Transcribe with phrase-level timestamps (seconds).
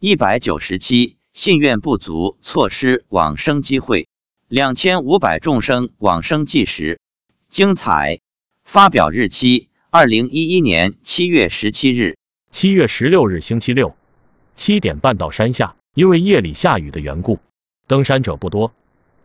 [0.00, 4.06] 一百九十七，信愿不足，错失往生机会。
[4.46, 7.00] 两千五百众生往生计时，
[7.48, 8.20] 精彩。
[8.62, 12.16] 发表日期：二零一一年七月十七日。
[12.52, 13.96] 七月十六日星期六，
[14.54, 17.40] 七点半到山下，因为夜里下雨的缘故，
[17.88, 18.72] 登山者不多。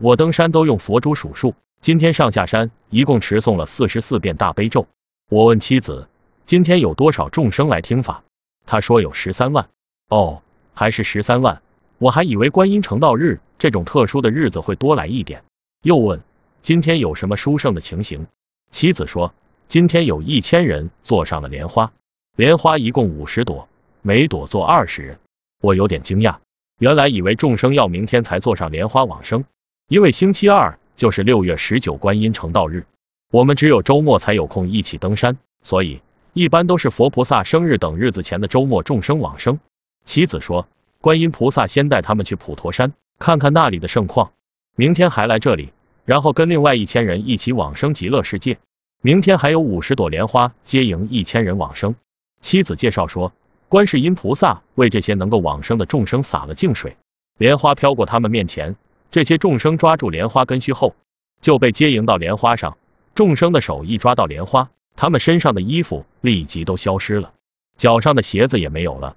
[0.00, 4.88] 我登山都用佛珠数数，今天上下山一共持诵了四十四遍大悲咒。
[5.30, 6.08] 我问妻子，
[6.44, 8.24] 今天有多少众生来听法？
[8.66, 9.68] 她说有十三万。
[10.08, 10.42] 哦，
[10.76, 11.62] 还是十三万，
[11.96, 15.42] 我还以为观音成道日这种特殊的日子会多来一点。
[15.82, 16.20] 又问
[16.60, 18.26] 今天有什么殊胜的情形？
[18.70, 19.32] 妻子说
[19.68, 21.92] 今天有一千人坐上了莲花。
[22.36, 23.68] 莲花一共五十朵，
[24.02, 25.18] 每朵坐二十人。
[25.62, 26.36] 我有点惊讶，
[26.78, 29.46] 原来以为众生要明天才坐上莲花往生，
[29.88, 32.84] 因为星期二就是六月十九观音成道日，
[33.32, 36.02] 我们只有周末才有空一起登山，所以
[36.34, 39.58] 一般都是佛菩萨生日等日子前的周末众生往生。
[40.06, 40.66] 妻子说，
[41.00, 44.32] 观音菩萨先带他们去普陀山看看那里的盛况，
[44.76, 45.72] 明天还来这里，
[46.04, 48.58] 然后跟另外一千人一起往生极乐世界。
[49.02, 51.96] 明天还有五十朵莲花接迎一千人往生。
[52.40, 53.32] 妻子介绍说，
[53.68, 56.96] 观世音菩萨为这些能够往生的众生洒了净水，
[57.36, 58.76] 莲花飘过他们面前，
[59.10, 60.94] 这些众生抓住莲花根须后，
[61.40, 62.78] 就被接迎到莲花上。
[63.16, 67.32] 众生的手一抓到莲花，他们身上的衣服立即都消失了，
[67.76, 69.16] 脚上的鞋子也没有了，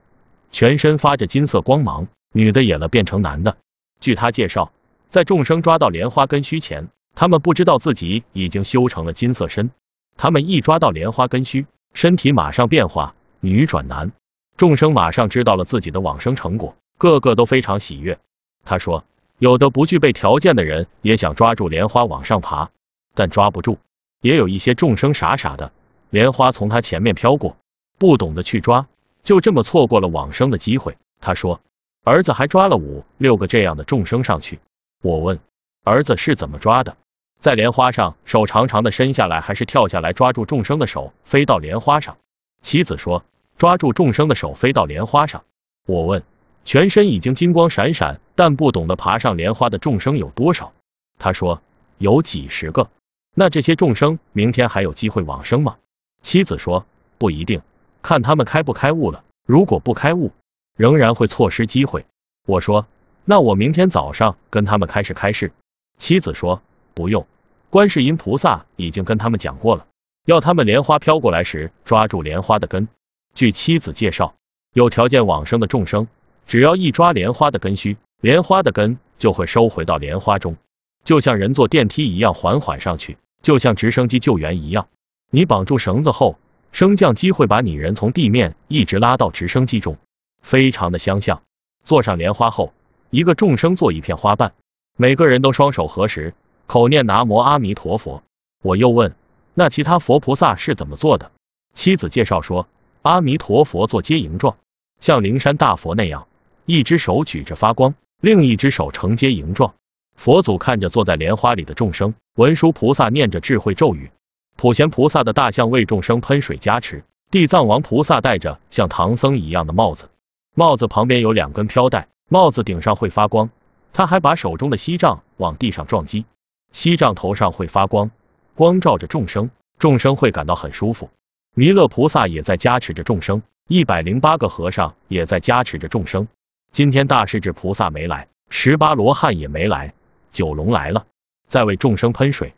[0.52, 3.58] 全身发着金色光芒，女的也了变成男的。
[4.00, 4.72] 据他介绍，
[5.10, 9.72] 在众生抓到莲花根须前，他们不知道自己已经修成了金色身，
[10.18, 13.16] 他们一抓到莲花根须，身体马上变化。
[13.42, 14.12] 女转男，
[14.58, 18.20] 众生马上知道了自己的往生成果，个个都非常喜悦。
[18.66, 19.06] 他说，
[19.38, 22.70] 有的不具备条件的人也想抓住莲花往上爬，
[23.16, 23.78] 但抓不住；
[24.22, 25.72] 也有一些众生傻傻的，
[26.10, 27.56] 莲花从他前面飘过，
[27.98, 28.88] 不懂得去抓，
[29.30, 30.98] 就这么错过了往生的机会。
[31.22, 31.62] 他说，
[32.04, 34.60] 儿子还抓了五六个这样的众生上去。
[35.04, 35.40] 我问，
[35.84, 36.98] 儿子是怎么抓的？
[37.40, 42.18] 在莲花上，手长长的伸下来，还是跳下来抓住众生的手，飞到莲花上？
[42.64, 43.24] 妻子说
[43.60, 45.44] ：“抓住众生的手飞到莲花上。”
[45.86, 46.24] 我问
[46.66, 50.74] ：“全身已经金光闪闪，但不懂得爬上莲花的众生有多少？”
[51.20, 51.62] 他说
[52.00, 52.90] ：“有几十个。”
[53.38, 55.78] 那这些众生明天还有机会往生吗？
[56.24, 56.88] 妻子说
[57.20, 57.62] ：“不一定，
[58.02, 59.24] 看他们开不开悟了。
[59.46, 60.32] 如果不开悟，
[60.78, 62.06] 仍然会错失机会。”
[62.46, 62.88] 我说
[63.26, 65.52] ：“那我明天早上跟他们开始开示。”
[65.98, 66.62] 妻子说
[66.94, 67.28] ：“不用，
[67.70, 69.86] 观世音菩萨已经跟他们讲过了。”
[70.26, 72.88] 要他们莲花飘过来时抓住莲花的根。
[73.34, 74.36] 据妻子介绍，
[74.74, 76.08] 有条件往生的众生，
[76.46, 80.58] 只要一抓莲花的根须，莲花的根就会收回到莲花中，
[81.04, 84.88] 就像人坐电梯一样缓缓上去，就像直升机救援一样。
[85.32, 86.38] 你绑住绳子后，
[86.72, 89.98] 升降机会把你人从地面一直拉到直升机中，
[90.42, 91.42] 非常的相像。
[91.84, 92.74] 坐上莲花后，
[93.10, 94.54] 一个众生做一片花瓣，
[94.98, 96.34] 每个人都双手合十，
[96.68, 98.24] 口念南无阿弥陀佛。
[98.64, 99.16] 我又问。
[99.56, 101.32] 那其他佛菩萨是怎么做的？
[101.74, 102.70] 妻子介绍说，
[103.02, 104.56] 阿弥陀佛做接迎状，
[105.02, 106.28] 像灵山大佛那样，
[106.66, 109.74] 一只手举着发光，另一只手承接迎状。
[110.16, 114.12] 佛祖看着坐在莲花里的众生，文殊菩萨念着智慧咒语，
[114.60, 120.10] 普贤菩萨的大象为众生喷水加持，地藏王菩萨戴着像唐僧一样的帽子，
[120.54, 123.50] 帽子旁边有两根飘带，帽子顶上会发光。
[123.94, 126.26] 他还把手中的锡杖往地上撞击，
[126.74, 128.12] 锡杖头上会发光。
[128.54, 131.10] 光照着众生，众生会感到很舒服。
[131.56, 136.28] 弥勒菩萨也在加持着众生，一百零八个和尚也在加持着众生。
[136.74, 139.94] 今天大势至菩萨没来，十八罗汉也没来，
[140.34, 141.06] 九龙来了，
[141.48, 142.54] 在为众生喷水。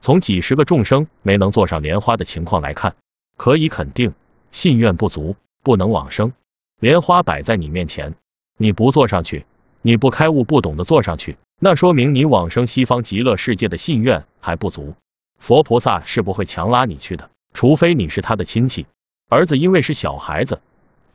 [0.00, 2.94] 从几十个众生没能坐上莲花的情况来看，
[3.36, 4.14] 可以肯定
[4.52, 6.32] 信愿不足，不能往生。
[6.80, 8.14] 莲花摆在你面前，
[8.56, 9.46] 你不坐上去，
[9.82, 14.94] 你不开悟，不懂得坐上去，那说明你往生西方极乐世界的信愿还不足。
[15.38, 18.86] 佛菩萨是不会强拉你去的，除非你是他的亲戚。
[19.28, 20.60] 儿子因为是小孩子，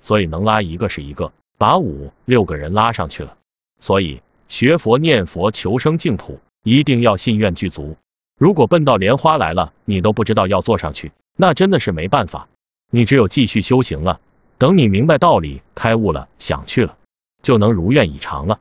[0.01, 3.37] 所以能拉一个是一个，把五六个人拉上去了。
[3.79, 7.95] 所以学佛念佛求生净土，一定要信愿具足。
[8.41, 12.47] 如果奔到莲花来了，你都不知道要坐上去，那真的是没办法。
[12.89, 14.19] 你只有继续修行了，
[14.57, 16.97] 等你明白道理、开悟了，想去了，
[17.43, 18.59] 就能如愿以偿了。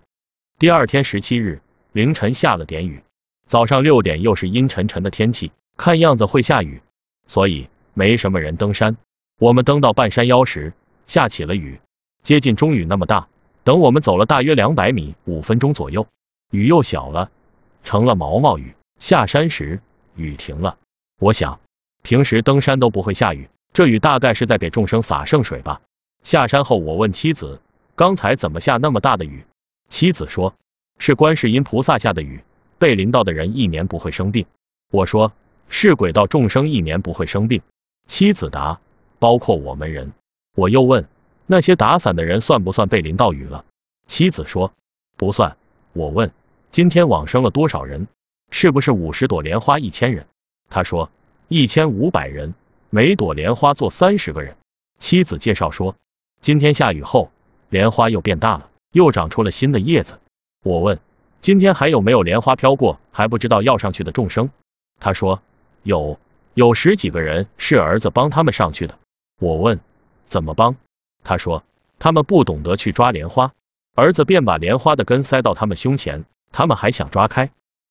[0.59, 1.63] 第二天十七日
[1.93, 3.03] 凌晨下了点雨，
[3.47, 5.51] 早上六点又是阴沉沉的天气。
[5.79, 6.83] 看样子会下雨，
[7.27, 8.99] 所以没什么人登山。
[9.39, 10.75] 我们登到半山腰时，
[11.07, 11.81] 下起了雨，
[12.23, 13.29] 接近中雨那么大。
[13.65, 16.07] 等我们走了大约两百米，五分钟左右，
[16.51, 17.31] 雨又小了，
[17.83, 18.75] 成了毛毛雨。
[19.01, 19.81] 下山时，
[20.15, 20.77] 雨停了。
[21.19, 21.59] 我想，
[22.03, 25.81] 平时登山都不会下雨，这雨大概是在给众生洒圣水吧。
[26.23, 27.63] 下山后，我问妻子，
[27.97, 29.47] 刚才怎么下那么大的雨？
[29.89, 30.55] 妻子说，
[30.99, 32.45] 是观世音菩萨下的雨，
[32.79, 34.45] 被淋到的人一年不会生病。
[34.93, 35.33] 我说，
[35.71, 37.63] 是鬼道众生一年不会生病。
[38.07, 38.81] 妻子答，
[39.19, 40.13] 包括我们人。
[40.55, 41.09] 我又问，
[41.47, 43.65] 那些打伞的人算不算被淋到雨了？
[44.07, 44.75] 妻子说，
[45.17, 45.57] 不算。
[45.95, 46.31] 我问，
[46.71, 48.07] 今天往生了多少人？
[48.51, 50.27] 是不是五十朵莲花一千人？
[50.69, 51.11] 他说，
[51.49, 52.55] 一千五百人，
[52.91, 54.57] 每朵莲花坐三十个人。
[54.99, 55.97] 妻子介绍说，
[56.41, 57.31] 今天下雨后，
[57.69, 60.19] 莲花又变大了，又长出了新的叶子。
[60.63, 61.01] 我问，
[61.41, 64.51] 今天还有没有莲花飘过还不知道要上去的众生？
[64.99, 65.41] 他说，
[65.83, 66.19] 有，
[66.55, 68.99] 有十几个人是儿子帮他们上去的。
[69.41, 69.81] 我问，
[70.27, 70.77] 怎么帮？
[71.25, 71.65] 他说，
[71.99, 73.53] 他们不懂得去抓莲花，
[73.95, 77.51] 儿子便把莲花的根塞到他们胸前，他们还想抓开，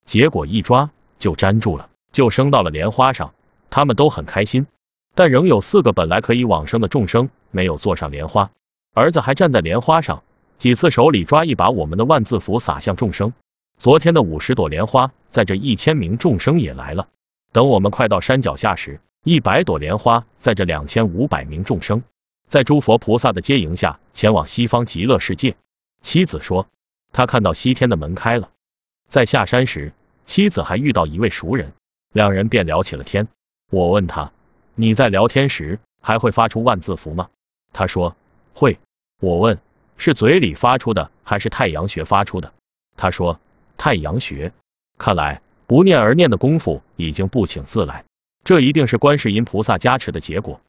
[0.09, 0.89] 结果一抓
[1.19, 3.35] 就粘住了，就升到了莲花上，
[3.69, 4.65] 他们都很开心。
[5.13, 8.49] 但仍有四个本来可以往生的众生没有坐上莲花，
[8.95, 10.23] 儿子还站在莲花上，
[10.57, 13.33] 几次手里抓一把我们的万字符撒向众生。
[13.77, 17.09] 昨天的五十朵莲花，在这一千名众生也来了。
[17.51, 22.01] 等我们快到山脚下时，一百朵莲花在这两千五百名众生，
[22.47, 25.55] 在诸佛菩萨的接迎下，前往西方极乐世界。
[26.01, 26.65] 妻子说，
[27.13, 28.49] 他看到西天的门开了。
[29.07, 29.91] 在下山时，
[30.29, 31.73] 妻子还遇到一位熟人，
[32.13, 33.27] 两人便聊起了天。
[33.71, 34.31] 我问他。
[34.75, 37.29] 你在聊天时还会发出万字符吗？
[37.73, 38.15] 他说
[38.53, 38.77] 会。
[39.19, 39.59] 我问
[39.97, 42.53] 是嘴里发出的还是太阳穴发出的？
[42.95, 43.39] 他说
[43.75, 44.53] 太阳穴。
[44.99, 48.05] 看来不念而念的功夫已经不请自来，
[48.43, 50.61] 这一定是观世音菩萨加持的结果。